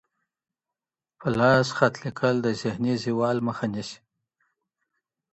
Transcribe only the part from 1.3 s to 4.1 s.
لاس خط لیکل د ذهني زوال مخه نیسي.